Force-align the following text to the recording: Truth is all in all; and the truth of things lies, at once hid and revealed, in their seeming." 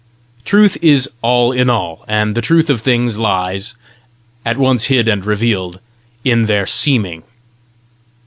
Truth 0.45 0.79
is 0.81 1.07
all 1.21 1.51
in 1.51 1.69
all; 1.69 2.03
and 2.07 2.33
the 2.33 2.41
truth 2.41 2.71
of 2.71 2.81
things 2.81 3.19
lies, 3.19 3.75
at 4.43 4.57
once 4.57 4.85
hid 4.85 5.07
and 5.07 5.23
revealed, 5.23 5.79
in 6.25 6.47
their 6.47 6.65
seeming." 6.65 7.21